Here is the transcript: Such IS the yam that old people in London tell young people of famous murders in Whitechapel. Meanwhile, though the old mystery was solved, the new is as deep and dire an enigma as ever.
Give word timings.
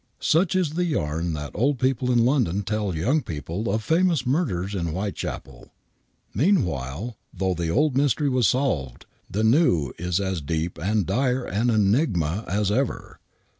Such 0.19 0.55
IS 0.55 0.71
the 0.71 0.85
yam 0.85 1.33
that 1.33 1.51
old 1.53 1.77
people 1.77 2.11
in 2.11 2.25
London 2.25 2.63
tell 2.63 2.95
young 2.95 3.21
people 3.21 3.71
of 3.71 3.83
famous 3.83 4.25
murders 4.25 4.73
in 4.73 4.87
Whitechapel. 4.87 5.71
Meanwhile, 6.33 7.17
though 7.31 7.53
the 7.53 7.69
old 7.69 7.95
mystery 7.95 8.27
was 8.27 8.47
solved, 8.47 9.05
the 9.29 9.43
new 9.43 9.93
is 9.99 10.19
as 10.19 10.41
deep 10.41 10.79
and 10.81 11.05
dire 11.05 11.45
an 11.45 11.69
enigma 11.69 12.45
as 12.47 12.71
ever. 12.71 13.19